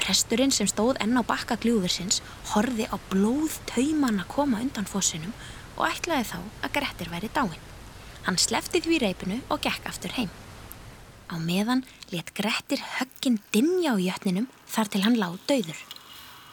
Presturinn 0.00 0.54
sem 0.54 0.68
stóð 0.70 1.00
enn 1.02 1.18
á 1.18 1.22
bakka 1.26 1.58
gljúðursins 1.60 2.22
horfi 2.52 2.86
á 2.88 2.96
blóð 3.10 3.58
tauman 3.68 4.22
að 4.22 4.30
koma 4.32 4.62
undan 4.64 4.88
fossinum 4.88 5.34
og 5.76 5.84
ætlaði 5.90 6.30
þá 6.30 6.38
að 6.64 6.72
Grettir 6.78 7.10
væri 7.12 7.32
dáin. 7.34 7.60
Hann 8.24 8.38
slefti 8.40 8.80
því 8.84 9.00
reipinu 9.02 9.40
og 9.50 9.60
gekk 9.64 9.90
aftur 9.90 10.14
heim. 10.16 10.30
Á 11.30 11.36
meðan 11.38 11.84
let 12.14 12.32
Grettir 12.34 12.80
höggin 12.96 13.40
dinja 13.52 13.94
á 13.94 13.96
jötninum 14.00 14.48
þar 14.70 14.90
til 14.92 15.04
hann 15.04 15.20
lág 15.20 15.38
döður. 15.50 15.78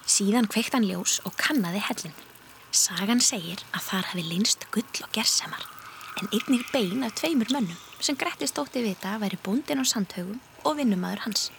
Síðan 0.07 0.49
kveikt 0.51 0.75
hann 0.75 0.87
ljós 0.87 1.19
og 1.25 1.35
kannaði 1.39 1.83
hellin. 1.87 2.15
Sagan 2.71 3.23
segir 3.23 3.63
að 3.71 3.87
þar 3.89 4.11
hafi 4.11 4.27
linst 4.27 4.67
gull 4.73 5.03
og 5.05 5.11
gersemar 5.15 5.63
en 6.17 6.31
einnig 6.33 6.65
bein 6.73 7.05
af 7.05 7.15
tveimur 7.19 7.51
mönnum 7.53 7.86
sem 7.99 8.15
Grettir 8.15 8.47
stótti 8.47 8.83
vita 8.85 9.17
væri 9.21 9.39
búndin 9.43 9.81
á 9.81 9.85
sandhaugum 9.85 10.39
og 10.63 10.77
vinnumadur 10.77 11.25
hans. 11.25 11.51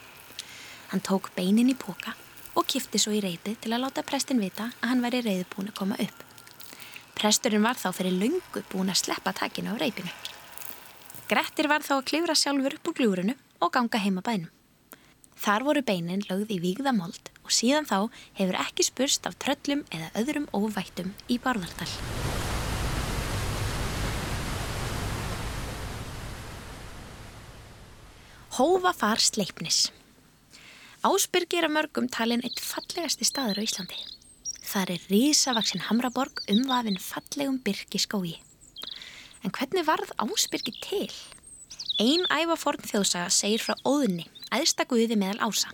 Hann 0.91 1.03
tók 1.05 1.31
beinin 1.37 1.71
í 1.73 1.77
póka 1.77 2.15
og 2.55 2.67
kifti 2.67 2.99
svo 2.99 3.13
í 3.15 3.23
reipið 3.23 3.59
til 3.63 3.73
að 3.75 3.85
láta 3.85 4.05
prestin 4.07 4.41
vita 4.43 4.71
að 4.81 4.89
hann 4.93 5.05
væri 5.05 5.23
reyðbúin 5.27 5.71
að 5.73 5.79
koma 5.81 5.99
upp. 6.01 6.25
Presturinn 7.19 7.65
var 7.67 7.79
þá 7.79 7.91
fyrir 7.97 8.15
laungu 8.15 8.63
búin 8.71 8.93
að 8.93 9.03
sleppa 9.03 9.35
takinu 9.35 9.75
á 9.75 9.81
reipinu. 9.81 10.13
Grettir 11.29 11.69
var 11.69 11.83
þá 11.85 11.99
að 11.99 12.07
klifra 12.13 12.37
sjálfur 12.39 12.79
upp 12.79 12.89
úr 12.89 12.97
gljúrunu 13.01 13.35
og 13.61 13.75
ganga 13.75 14.01
heima 14.01 14.23
bænum. 14.25 14.53
Þar 15.39 15.67
voru 15.67 15.83
beinin 15.87 16.25
lögð 16.31 16.57
í 16.57 16.63
vígðamold 16.63 17.31
og 17.45 17.53
síðan 17.55 17.87
þá 17.87 18.09
hefur 18.41 18.59
ekki 18.65 18.89
spurst 18.89 19.29
af 19.29 19.39
tröllum 19.43 19.85
eða 19.95 20.11
öðrum 20.19 20.51
óvættum 20.55 21.15
í 21.31 21.39
Bárðardal. 21.43 21.91
Hófa 28.59 28.91
far 28.91 29.21
sleipnis. 29.23 29.93
Ásbyrgir 31.07 31.63
að 31.69 31.77
mörgum 31.77 32.09
talin 32.11 32.41
eitt 32.43 32.59
fallegasti 32.59 33.23
staður 33.29 33.61
á 33.63 33.63
Íslandi. 33.63 33.99
Þar 34.67 34.91
er 34.97 35.05
risavaksinn 35.13 35.85
Hamraborg 35.87 36.43
umvafinn 36.51 36.99
fallegum 36.99 37.61
byrki 37.63 38.01
skógi. 38.03 38.35
En 39.47 39.55
hvernig 39.55 39.87
varð 39.87 40.11
Ásbyrgi 40.19 40.75
til? 40.83 41.07
Einn 42.03 42.27
ævaforn 42.35 42.83
þjóðsaga 42.83 43.31
segir 43.31 43.63
frá 43.63 43.79
óðunni, 43.87 44.27
æðsta 44.51 44.89
guði 44.91 45.15
meðal 45.15 45.53
ása, 45.53 45.71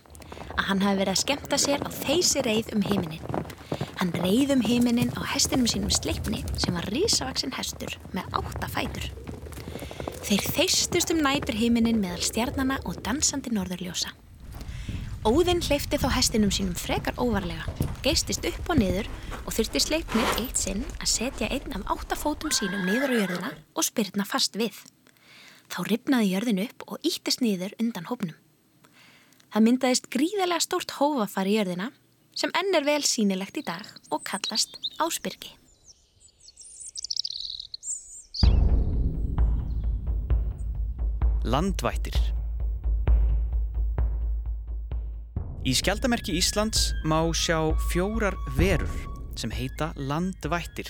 að 0.53 0.65
hann 0.69 0.85
hafi 0.85 1.01
verið 1.01 1.15
að 1.15 1.21
skemta 1.23 1.61
sér 1.65 1.81
á 1.81 1.89
þeysi 1.89 2.45
reið 2.45 2.69
um 2.77 2.85
heiminin. 2.85 3.25
Hann 3.97 4.13
reið 4.21 4.59
um 4.59 4.61
heiminin 4.61 5.15
á 5.17 5.25
hestinum 5.33 5.65
sínum 5.65 5.89
sleipni 5.89 6.45
sem 6.53 6.77
var 6.77 6.85
risavaksinn 6.93 7.57
hestur 7.57 7.97
með 8.13 8.29
átta 8.43 8.69
fætur. 8.77 9.09
Þeir 10.25 10.41
þeistust 10.55 11.11
um 11.13 11.19
nætur 11.21 11.53
heiminin 11.53 11.99
meðal 12.01 12.23
stjarnana 12.25 12.79
og 12.89 12.95
dansandi 13.05 13.51
norðurljósa. 13.53 14.09
Óðinn 15.21 15.59
hleyfti 15.61 15.99
þá 16.01 16.07
hestinum 16.15 16.49
sínum 16.53 16.73
frekar 16.81 17.13
óvarlega, 17.21 17.67
geistist 18.01 18.41
upp 18.49 18.71
og 18.73 18.79
niður 18.79 19.05
og 19.43 19.53
þurfti 19.53 19.81
sleipnir 19.83 20.31
eitt 20.41 20.57
sinn 20.57 20.81
að 20.97 21.11
setja 21.11 21.49
einn 21.53 21.75
af 21.77 21.85
áttafótum 21.93 22.53
sínum 22.57 22.87
niður 22.89 23.13
á 23.13 23.17
jörðina 23.19 23.51
og 23.77 23.85
spyrna 23.85 24.25
fast 24.25 24.57
við. 24.57 24.79
Þá 25.69 25.77
ripnaði 25.91 26.31
jörðin 26.31 26.63
upp 26.63 26.87
og 26.87 27.05
íttist 27.05 27.45
niður 27.45 27.75
undan 27.77 28.09
hópnum. 28.09 28.39
Það 29.53 29.65
myndaðist 29.67 30.09
gríðarlega 30.09 30.65
stórt 30.65 30.95
hófafar 30.97 31.51
í 31.51 31.59
jörðina 31.59 31.91
sem 32.33 32.49
enn 32.57 32.73
er 32.73 32.89
vel 32.89 33.03
sínilegt 33.05 33.61
í 33.61 33.65
dag 33.69 33.85
og 34.09 34.25
kallast 34.25 34.81
áspyrki. 34.97 35.53
Landvættir 41.45 42.15
Í 45.61 45.73
skjaldamerki 45.77 46.33
Íslands 46.39 46.87
má 47.05 47.19
sjá 47.37 47.59
fjórar 47.91 48.33
verur 48.57 48.95
sem 49.37 49.53
heita 49.53 49.91
landvættir. 49.93 50.89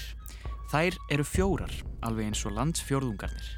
Þær 0.72 0.96
eru 1.12 1.26
fjórar, 1.28 1.74
alveg 2.08 2.30
eins 2.30 2.46
og 2.48 2.56
landsfjórðungarnir. 2.56 3.50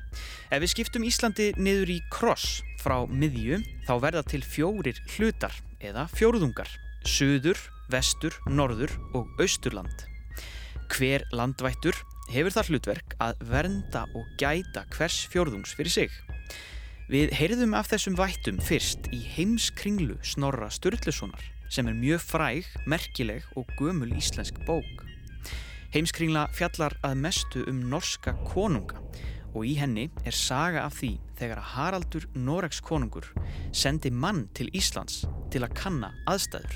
Ef 0.50 0.64
við 0.64 0.72
skiptum 0.74 1.06
Íslandi 1.06 1.52
niður 1.62 1.92
í 1.94 2.00
kross 2.16 2.64
frá 2.82 3.04
miðju, 3.06 3.62
þá 3.86 3.94
verða 4.02 4.24
til 4.34 4.42
fjórir 4.42 4.98
hlutar 5.20 5.54
eða 5.78 6.08
fjórðungar. 6.16 6.72
Suður, 7.06 7.62
vestur, 7.94 8.34
norður 8.50 8.96
og 9.14 9.30
austurland. 9.38 10.08
Hver 10.98 11.30
landvættur 11.30 12.02
hefur 12.34 12.58
þar 12.58 12.74
hlutverk 12.74 13.16
að 13.22 13.46
vernda 13.54 14.08
og 14.18 14.34
gæta 14.42 14.88
hvers 14.98 15.28
fjórðungs 15.30 15.78
fyrir 15.78 15.94
sig. 15.94 16.18
Við 17.08 17.32
heyrðum 17.40 17.72
af 17.72 17.88
þessum 17.88 18.18
vættum 18.20 18.58
fyrst 18.60 19.06
í 19.16 19.22
heimskringlu 19.38 20.18
Snorra 20.28 20.68
Sturlusonar 20.68 21.46
sem 21.72 21.88
er 21.88 21.96
mjög 21.96 22.20
fræg, 22.20 22.68
merkileg 22.84 23.46
og 23.56 23.70
gömul 23.80 24.10
íslensk 24.12 24.60
bók. 24.68 25.06
Heimskringla 25.96 26.50
fjallar 26.52 26.98
að 27.08 27.16
mestu 27.24 27.64
um 27.72 27.80
norska 27.94 28.36
konunga 28.50 29.00
og 29.54 29.64
í 29.64 29.78
henni 29.80 30.10
er 30.28 30.36
saga 30.36 30.84
af 30.84 31.00
því 31.00 31.14
þegar 31.40 31.64
að 31.64 31.72
Haraldur 31.78 32.28
Noregs 32.36 32.84
konungur 32.84 33.32
sendi 33.72 34.12
mann 34.12 34.50
til 34.52 34.68
Íslands 34.76 35.24
til 35.48 35.64
að 35.64 35.80
kanna 35.80 36.12
aðstæður. 36.28 36.76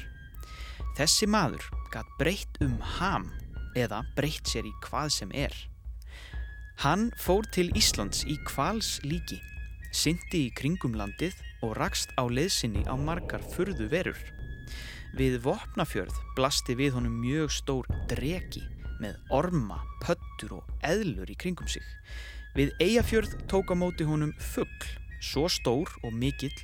Þessi 0.96 1.28
maður 1.28 1.68
gætt 1.92 2.18
breytt 2.24 2.64
um 2.64 2.80
ham 3.02 3.28
eða 3.76 4.06
breytt 4.16 4.48
sér 4.48 4.64
í 4.64 4.72
hvað 4.88 5.12
sem 5.20 5.36
er. 5.36 5.52
Hann 6.88 7.10
fór 7.20 7.44
til 7.52 7.68
Íslands 7.76 8.24
í 8.24 8.40
kvals 8.48 9.02
líki, 9.04 9.44
syndi 9.92 10.48
í 10.48 10.54
kringum 10.56 10.96
landið 10.98 11.36
og 11.62 11.76
rakst 11.78 12.14
á 12.18 12.24
leðsynni 12.26 12.84
á 12.88 12.96
margar 12.96 13.44
furðu 13.54 13.90
verur. 13.92 14.20
Við 15.12 15.42
Vopnafjörð 15.44 16.16
blasti 16.38 16.76
við 16.80 16.96
honum 16.96 17.18
mjög 17.20 17.52
stór 17.52 17.90
dregi 18.08 18.64
með 19.02 19.18
orma, 19.34 19.82
pöttur 20.04 20.62
og 20.62 20.70
eðlur 20.88 21.30
í 21.32 21.36
kringum 21.36 21.68
sig. 21.68 21.84
Við 22.56 22.72
Eyjafjörð 22.84 23.36
tók 23.52 23.74
á 23.74 23.76
móti 23.76 24.08
honum 24.08 24.32
fuggl, 24.40 24.88
svo 25.20 25.48
stór 25.52 25.92
og 26.06 26.16
mikill 26.16 26.56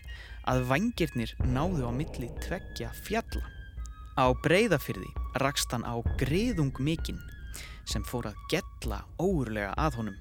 að 0.47 0.63
vangirnir 0.69 1.33
náðu 1.43 1.87
á 1.87 1.91
milli 1.91 2.29
tveggja 2.43 2.93
fjalla. 3.03 3.43
Á 4.17 4.31
breyðafyrði 4.43 5.11
rakst 5.43 5.73
hann 5.75 5.85
á 5.85 5.99
griðung 6.17 6.73
mikinn 6.79 7.19
sem 7.87 8.03
fór 8.07 8.31
að 8.31 8.39
gella 8.51 9.03
óurlega 9.19 9.73
að 9.77 10.01
honum. 10.01 10.17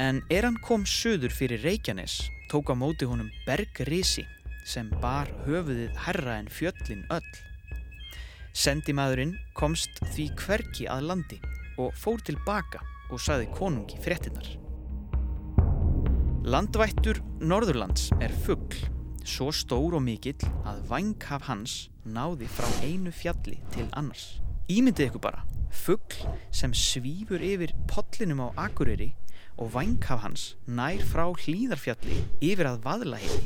En 0.00 0.22
er 0.32 0.46
hann 0.46 0.56
kom 0.64 0.86
söður 0.88 1.32
fyrir 1.34 1.60
Reykjanes 1.60 2.14
tók 2.48 2.70
á 2.72 2.74
móti 2.78 3.04
honum 3.04 3.28
Bergrisi 3.44 4.22
sem 4.64 4.88
bar 5.02 5.28
höfuðið 5.44 5.98
herra 6.06 6.38
en 6.40 6.48
fjöllin 6.48 7.02
öll. 7.12 7.26
Sendimaðurinn 8.56 9.34
komst 9.58 10.00
því 10.14 10.30
hverki 10.40 10.88
að 10.88 11.04
landi 11.10 11.38
og 11.76 11.92
fór 12.00 12.24
tilbaka 12.24 12.80
og 13.10 13.20
saði 13.20 13.50
konungi 13.52 14.00
fréttinnar. 14.00 14.48
Landvættur 16.48 17.20
Norðurlands 17.44 18.08
er 18.24 18.32
fuggl, 18.46 18.80
svo 19.20 19.52
stór 19.52 19.98
og 19.98 20.06
mikill 20.06 20.48
að 20.64 20.80
vanghaf 20.88 21.44
hans 21.50 21.90
náði 22.08 22.48
frá 22.48 22.68
einu 22.88 23.12
fjalli 23.12 23.60
til 23.76 23.90
annars. 23.92 24.38
Ímyndið 24.72 25.10
ykkur 25.10 25.28
bara, 25.28 25.44
fuggl 25.68 26.24
sem 26.56 26.72
svífur 26.72 27.44
yfir 27.44 27.76
pollinum 27.90 28.46
á 28.48 28.64
Akureyri 28.64 29.12
og 29.60 29.74
vanghaf 29.74 30.24
hans 30.24 30.44
nær 30.66 31.02
frá 31.04 31.26
hlýðarfjalli 31.28 32.16
yfir 32.40 32.70
að 32.70 32.80
vaðlaheili. 32.86 33.42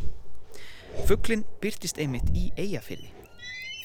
Fugglin 1.09 1.42
byrtist 1.61 1.99
einmitt 1.99 2.30
í 2.38 2.47
eigafyrði. 2.54 3.11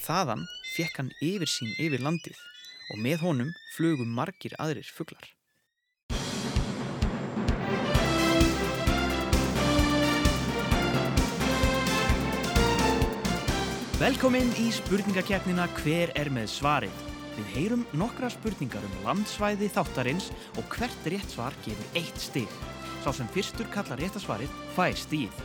Þaðan 0.06 0.46
fekk 0.76 1.02
hann 1.02 1.10
yfir 1.20 1.50
sín 1.50 1.74
yfir 1.82 2.02
landið 2.06 2.38
og 2.94 3.02
með 3.02 3.26
honum 3.26 3.52
flugum 3.74 4.14
margir 4.14 4.54
aðrir 4.62 4.86
fugglar. 4.86 5.26
Velkomin 14.00 14.48
í 14.56 14.70
spurningakeppnina 14.72 15.66
Hver 15.82 16.14
er 16.16 16.30
með 16.32 16.46
svarið? 16.54 17.09
Við 17.40 17.52
heyrum 17.56 17.84
nokkra 17.96 18.28
spurningar 18.28 18.82
um 18.84 18.96
landsvæði 19.06 19.70
þáttarins 19.72 20.26
og 20.60 20.66
hvert 20.74 21.06
rétt 21.08 21.30
svar 21.32 21.54
gefur 21.64 21.94
eitt 21.96 22.18
stig. 22.20 22.50
Sá 23.00 23.14
sem 23.16 23.28
fyrstur 23.32 23.68
kallar 23.72 23.96
réttasvarið 23.96 24.50
fær 24.74 24.98
stíð. 24.98 25.38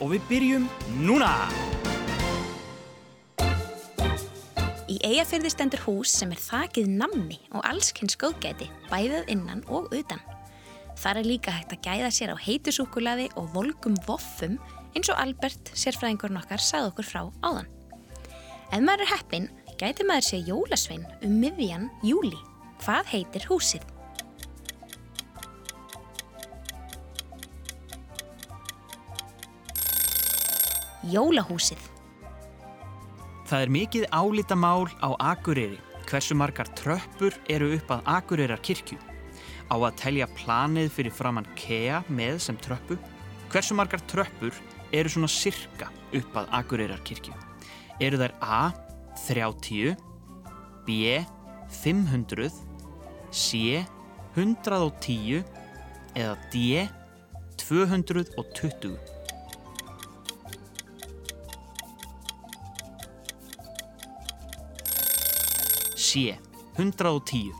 Og 0.00 0.14
við 0.14 0.22
byrjum 0.30 0.68
núna! 1.04 1.34
Í 4.88 4.96
eigafyrði 5.04 5.50
stendur 5.52 5.84
hús 5.84 6.14
sem 6.16 6.32
er 6.32 6.40
þakið 6.40 6.88
namni 6.96 7.36
og 7.52 7.60
allskynns 7.68 8.16
góðgæti, 8.20 8.70
bæðið 8.88 9.28
innan 9.34 9.60
og 9.68 9.92
utan. 9.92 10.22
Þar 10.96 11.20
er 11.20 11.28
líka 11.28 11.52
hægt 11.52 11.76
að 11.76 11.84
gæða 11.84 12.10
sér 12.14 12.32
á 12.32 12.36
heitusúkulaði 12.40 13.28
og 13.36 13.52
volgum 13.52 13.98
voffum 14.08 14.56
eins 14.96 15.12
og 15.12 15.20
Albert, 15.20 15.74
sérfræðingurinn 15.76 16.40
okkar, 16.40 16.62
sagði 16.62 16.94
okkur 16.94 17.10
frá 17.10 17.22
áðan. 17.44 17.68
Ef 18.72 18.80
maður 18.80 19.04
er 19.04 19.12
heppin, 19.12 19.50
gæti 19.80 20.06
maður 20.06 20.28
sé 20.28 20.40
jólasvein 20.46 21.04
um 21.24 21.38
miðjan 21.42 21.88
júli. 22.04 22.38
Hvað 22.84 23.10
heitir 23.14 23.46
húsið? 23.48 23.82
Jólahúsið. 31.12 31.80
Það 33.44 33.60
er 33.60 33.74
mikið 33.76 34.06
álítamál 34.08 34.88
á 35.04 35.12
Akureyri 35.20 35.80
hversu 36.08 36.36
margar 36.36 36.68
tröppur 36.78 37.34
eru 37.50 37.72
upp 37.76 37.90
að 37.90 38.06
Akureyrar 38.14 38.60
kirkju. 38.64 38.98
Á 39.72 39.76
að 39.76 39.96
telja 40.00 40.28
planið 40.36 40.90
fyrir 40.92 41.14
framann 41.14 41.48
KEA 41.58 42.02
með 42.08 42.38
sem 42.46 42.58
tröppu. 42.60 42.98
Hversu 43.52 43.76
margar 43.76 44.02
tröppur 44.10 44.54
eru 44.92 45.10
svona 45.10 45.30
sirka 45.30 45.90
upp 46.14 46.36
að 46.38 46.50
Akureyrar 46.60 47.02
kirkju? 47.06 47.34
Eru 48.00 48.20
þær 48.20 48.34
A. 48.40 48.60
30, 49.26 49.96
B. 50.86 51.24
500, 51.82 52.50
C. 53.30 53.84
110 54.34 55.44
eða 56.14 56.36
D. 56.52 56.88
220? 57.56 58.98
C. 65.96 66.36
110. 66.76 67.52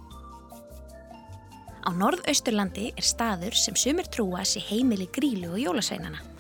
Á 1.85 1.91
norðausturlandi 1.93 2.93
er 2.97 3.05
staður 3.05 3.57
sem 3.59 3.77
sumir 3.77 4.07
trúa 4.13 4.45
sé 4.49 4.63
heimili 4.63 5.09
grílu 5.13 5.53
og 5.55 5.61
jólasveinana. 5.63 6.34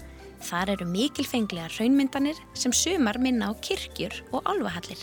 Þar 0.44 0.74
eru 0.74 0.86
mikilfenglega 0.92 1.70
raunmyndanir 1.78 2.40
sem 2.58 2.72
sumar 2.76 3.16
minna 3.22 3.48
á 3.48 3.52
kirkjur 3.64 4.18
og 4.36 4.44
álvahallir. 4.44 5.00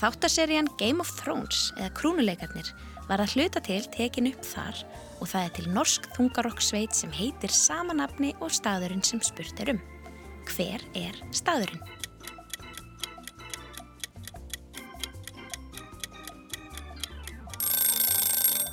Þáttaserían 0.00 0.66
Game 0.80 0.98
of 0.98 1.12
Thrones 1.20 1.68
eða 1.78 1.92
Krúnuleikarnir 1.94 2.72
var 3.06 3.22
að 3.22 3.36
hluta 3.36 3.62
til 3.62 3.84
tekin 3.94 4.32
upp 4.32 4.42
þar 4.42 4.82
og 5.20 5.30
það 5.30 5.46
er 5.46 5.54
til 5.58 5.68
norsk 5.76 6.08
þungarokksveit 6.16 6.96
sem 6.96 7.14
heitir 7.14 7.54
sama 7.54 7.94
nafni 7.94 8.32
og 8.42 8.50
staðurinn 8.50 9.04
sem 9.06 9.22
spurt 9.22 9.62
er 9.62 9.76
um. 9.76 9.82
Hver 10.50 10.82
er 10.98 11.22
staðurinn? 11.30 11.82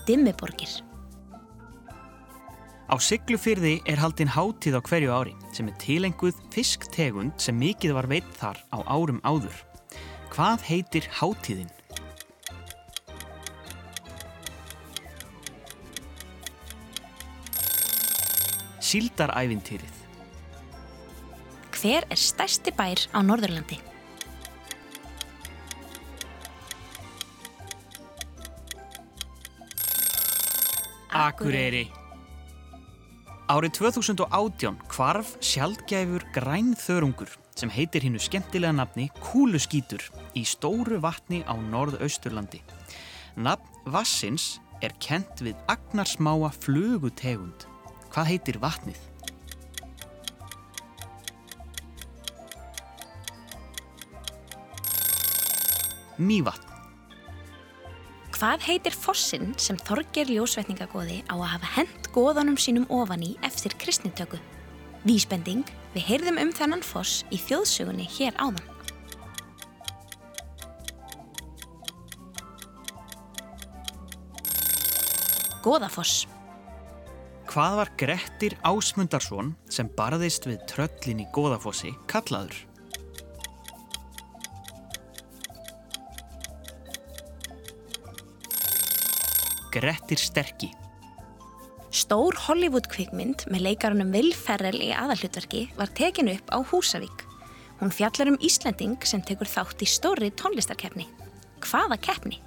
Dimmiborgir. 0.10 0.89
Á 2.90 2.98
Siglufyrði 2.98 3.76
er 3.86 4.00
haldinn 4.02 4.32
hátíð 4.34 4.80
á 4.80 4.82
hverju 4.82 5.12
ári 5.14 5.34
sem 5.54 5.68
er 5.70 5.76
tilenguð 5.78 6.40
fisktegund 6.50 7.36
sem 7.38 7.54
mikið 7.54 7.94
var 7.94 8.08
veitt 8.10 8.32
þar 8.40 8.58
á 8.74 8.82
árum 8.90 9.20
áður. 9.22 9.54
Hvað 10.34 10.66
heitir 10.66 11.06
hátíðin? 11.20 11.70
Síldarævintýrið. 18.82 20.02
Hver 21.78 22.10
er 22.10 22.18
stærsti 22.18 22.74
bær 22.74 23.06
á 23.14 23.22
Norðurlandi? 23.22 23.78
Akureyri. 31.14 31.86
Árið 33.50 33.80
2018 33.80 34.76
kvarf 34.94 35.32
sjaldgæfur 35.42 36.22
grænþörungur 36.36 37.32
sem 37.58 37.72
heitir 37.74 38.04
hinnu 38.06 38.22
skemmtilega 38.22 38.76
nafni 38.78 39.08
Kúluskítur 39.24 40.04
í 40.38 40.44
stóru 40.46 41.00
vatni 41.02 41.42
á 41.50 41.58
norðausturlandi. 41.58 42.62
Nafn 43.42 43.90
Vassins 43.90 44.60
er 44.86 44.94
kent 45.02 45.42
við 45.42 45.58
agnarsmáa 45.66 46.54
flugutegund. 46.62 47.66
Hvað 48.14 48.30
heitir 48.36 48.62
vatnið? 48.62 49.02
Mývatn. 56.22 56.69
Hvað 58.40 58.62
heitir 58.70 58.94
fossin 58.96 59.50
sem 59.60 59.76
Þorger 59.84 60.30
ljósvetningagóði 60.32 61.18
á 61.28 61.36
að 61.36 61.50
hafa 61.58 61.72
hent 61.74 62.06
góðanum 62.16 62.56
sínum 62.56 62.86
ofan 62.88 63.26
í 63.26 63.34
eftir 63.44 63.74
kristnitöku? 63.76 64.38
Vísbending, 65.04 65.66
við 65.92 66.06
heyrðum 66.08 66.40
um 66.46 66.54
þennan 66.56 66.86
foss 66.88 67.26
í 67.36 67.40
þjóðsugunni 67.44 68.08
hér 68.08 68.40
áðan. 68.40 68.64
Góðafoss. 75.60 76.24
Hvað 77.52 77.78
var 77.82 77.94
Grettir 78.00 78.56
Ásmundarsson 78.64 79.52
sem 79.68 79.92
barðist 80.00 80.48
við 80.48 80.64
tröllin 80.72 81.26
í 81.26 81.30
Góðafossi 81.36 81.92
kallaður? 82.08 82.69
Grettir 89.72 90.18
Sterki. 90.18 90.72
Stór 91.94 92.36
Hollywood 92.48 92.88
kvikmynd 92.90 93.46
með 93.50 93.66
leikarunum 93.68 94.12
Will 94.14 94.34
Ferrell 94.34 94.78
í 94.82 94.90
aðalhlutverki 94.94 95.68
var 95.78 95.90
tekin 95.98 96.30
upp 96.34 96.50
á 96.54 96.58
Húsavík. 96.62 97.26
Hún 97.80 97.94
fjallar 97.94 98.30
um 98.34 98.38
Íslanding 98.42 98.98
sem 99.06 99.22
tekur 99.26 99.50
þátt 99.50 99.82
í 99.86 99.88
stóri 99.90 100.30
tónlistarkeppni. 100.34 101.08
Hvaða 101.66 101.98
keppni? 102.02 102.42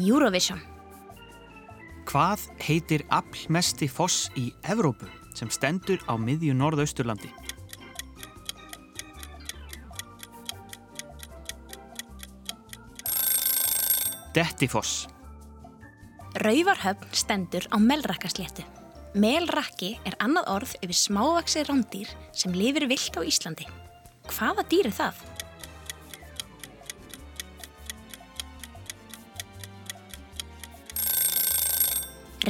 Eurovision. 0.00 0.60
Hvað 2.08 2.46
heitir 2.64 3.04
aflmesti 3.12 3.88
foss 3.88 4.28
í 4.36 4.50
Evrópu 4.68 5.08
sem 5.36 5.50
stendur 5.52 6.00
á 6.08 6.16
miðju 6.16 6.56
norðausturlandi? 6.56 7.30
Dettifoss. 14.34 15.08
Rauvarhöfn 16.34 17.08
stendur 17.10 17.66
á 17.66 17.76
Melrakkasléttu. 17.82 18.62
Melrakki 19.18 19.96
er 20.06 20.14
annað 20.22 20.46
orð 20.52 20.74
yfir 20.84 20.94
smávaksi 20.94 21.64
rándýr 21.66 22.10
sem 22.30 22.54
lifir 22.54 22.86
vilt 22.86 23.16
á 23.18 23.26
Íslandi. 23.26 23.66
Hvaða 24.30 24.62
dýr 24.70 24.86
er 24.86 24.94
það? 24.94 25.18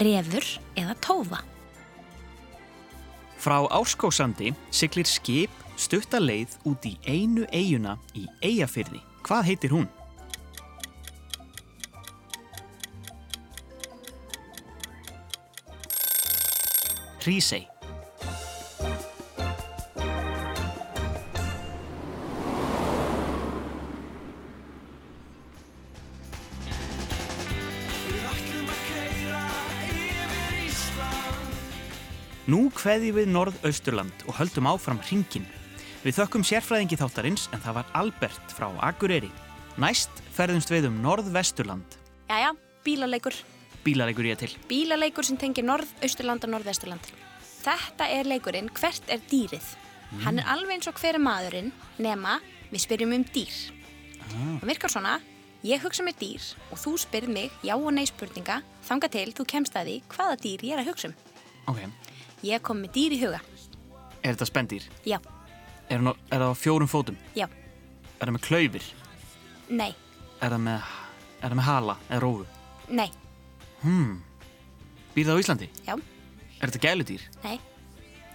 Refur 0.05 0.51
eða 0.77 0.97
tófa. 1.01 1.41
Frá 3.41 3.57
Árskósandi 3.73 4.53
siglir 4.69 5.09
skip 5.09 5.65
stutta 5.81 6.21
leið 6.21 6.59
út 6.69 6.85
í 6.85 6.99
einu 7.09 7.49
eiguna 7.49 7.97
í 8.13 8.27
Eyjafyrði. 8.45 9.01
Hvað 9.25 9.49
heitir 9.49 9.73
hún? 9.73 9.89
Hrísey. 17.21 17.67
Nú 32.51 32.67
kveði 32.75 33.13
við 33.15 33.29
Norðausturland 33.31 34.25
og 34.27 34.35
höldum 34.41 34.67
áfram 34.67 34.99
hringin. 35.05 35.45
Við 36.03 36.17
þökkum 36.17 36.43
sérfræðingi 36.49 36.99
þáttarins 36.99 37.47
en 37.55 37.63
það 37.63 37.77
var 37.79 37.93
Albert 38.01 38.55
frá 38.57 38.67
Akureyri. 38.89 39.31
Næst 39.79 40.11
ferðumst 40.35 40.73
við 40.73 40.89
um 40.89 40.99
Norðvesturland. 41.05 41.99
Jæja, 42.27 42.55
bílaleikur. 42.83 43.37
Bílaleikur 43.85 44.27
ég 44.29 44.39
til. 44.39 44.53
Bílaleikur 44.69 45.25
sem 45.25 45.37
tengir 45.41 45.65
Norð-Austurland 45.65 46.45
og 46.45 46.51
Norð-Vesturland. 46.55 47.07
Þetta 47.61 48.07
er 48.13 48.29
leikurinn 48.29 48.69
Hvert 48.77 49.09
er 49.09 49.21
dýrið? 49.31 49.65
Hann 50.25 50.41
er 50.43 50.49
alveg 50.51 50.75
eins 50.79 50.89
og 50.91 50.99
hver 50.99 51.15
er 51.17 51.23
maðurinn 51.23 51.71
nema 52.03 52.39
við 52.73 52.83
spyrjum 52.85 53.13
um 53.15 53.25
dýr. 53.25 53.57
Það 54.31 54.67
virkar 54.69 54.91
svona, 54.93 55.15
ég 55.67 55.83
hugsa 55.85 56.03
með 56.07 56.19
dýr 56.23 56.49
og 56.73 56.81
þú 56.83 56.95
spyrð 56.99 57.31
mig 57.35 57.51
já 57.67 57.75
og 57.77 57.93
nei 57.95 58.05
spurninga 58.11 58.61
þanga 58.89 59.11
til 59.13 59.29
þú 59.37 59.47
kemst 59.53 59.77
að 59.79 59.91
því 59.91 59.97
hvaða 60.15 60.37
dýr 60.45 60.65
ég 60.67 60.75
er 60.77 60.83
að 60.83 60.91
hugsa 60.91 61.11
um. 61.11 61.15
Ok. 61.71 61.81
Ég 62.43 62.63
kom 62.65 62.81
með 62.83 62.95
dýr 62.97 63.15
í 63.17 63.21
huga. 63.23 63.41
Er 64.23 64.35
þetta 64.35 64.49
spendýr? 64.51 64.89
Já, 65.07 65.19
Er, 65.91 65.99
er 65.99 66.39
það 66.39 66.53
á 66.55 66.59
fjórum 66.59 66.89
fótum? 66.91 67.17
já, 67.35 67.47
Er 68.21 68.27
það 68.29 68.35
með 68.37 68.45
klaufir? 68.47 68.85
nei, 69.69 69.95
Er 70.41 70.51
það 70.55 70.61
með, 70.67 70.91
með 71.55 71.65
hala 71.67 71.97
eða 72.11 72.21
rófu? 72.23 72.47
nei, 72.89 73.11
Hmm. 73.81 74.21
Býr 75.15 75.27
það 75.29 75.37
á 75.37 75.43
Íslandi? 75.43 75.69
Já. 75.87 75.95
Er 76.61 76.71
þetta 76.71 76.83
gæludýr? 76.85 77.27
Nei. 77.45 77.57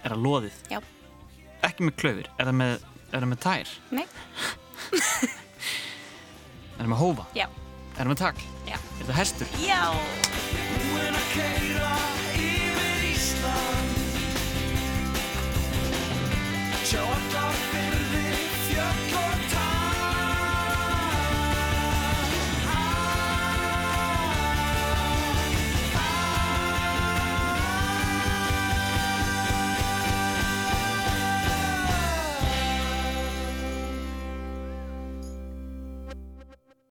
Er 0.02 0.14
það 0.14 0.24
loðið? 0.26 0.60
Já. 0.72 0.80
Ekki 1.66 1.86
með 1.86 1.98
klöfur? 2.02 2.30
Er 2.36 2.50
það 2.50 2.58
með, 2.60 2.74
er 3.10 3.18
það 3.18 3.30
með 3.32 3.42
tær? 3.46 3.74
Nei. 3.94 4.06
Er 6.76 6.84
það 6.84 6.90
með 6.92 6.98
hófa? 7.00 7.24
Já. 7.32 7.46
Er 7.46 8.02
það 8.02 8.10
með 8.10 8.18
takl? 8.20 8.48
Já. 8.68 8.76
Er 8.76 9.06
það 9.08 9.18
hestur? 9.22 9.54
Já. 9.64 9.80
Búinn 10.84 11.16